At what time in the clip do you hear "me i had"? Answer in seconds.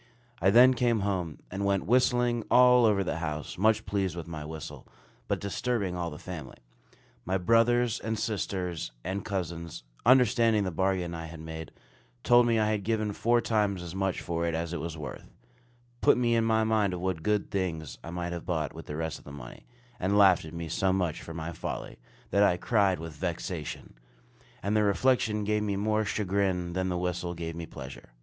12.47-12.83